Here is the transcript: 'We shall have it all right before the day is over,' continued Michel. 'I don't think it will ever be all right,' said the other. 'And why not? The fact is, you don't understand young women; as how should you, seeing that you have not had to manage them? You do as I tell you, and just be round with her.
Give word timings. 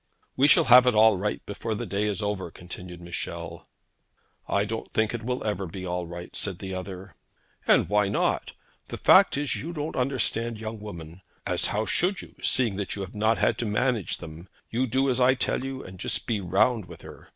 'We 0.35 0.47
shall 0.47 0.63
have 0.63 0.87
it 0.87 0.95
all 0.95 1.15
right 1.15 1.45
before 1.45 1.75
the 1.75 1.85
day 1.85 2.05
is 2.05 2.23
over,' 2.23 2.49
continued 2.49 3.01
Michel. 3.01 3.69
'I 4.47 4.65
don't 4.65 4.93
think 4.93 5.13
it 5.13 5.21
will 5.21 5.43
ever 5.43 5.67
be 5.67 5.85
all 5.85 6.07
right,' 6.07 6.35
said 6.35 6.57
the 6.57 6.73
other. 6.73 7.13
'And 7.67 7.87
why 7.87 8.07
not? 8.09 8.53
The 8.87 8.97
fact 8.97 9.37
is, 9.37 9.55
you 9.57 9.71
don't 9.73 9.95
understand 9.95 10.57
young 10.57 10.79
women; 10.79 11.21
as 11.45 11.67
how 11.67 11.85
should 11.85 12.23
you, 12.23 12.33
seeing 12.41 12.77
that 12.77 12.95
you 12.95 13.03
have 13.03 13.13
not 13.13 13.37
had 13.37 13.59
to 13.59 13.67
manage 13.67 14.17
them? 14.17 14.49
You 14.71 14.87
do 14.87 15.07
as 15.07 15.19
I 15.21 15.35
tell 15.35 15.63
you, 15.63 15.83
and 15.83 15.99
just 15.99 16.25
be 16.25 16.41
round 16.41 16.85
with 16.85 17.03
her. 17.03 17.29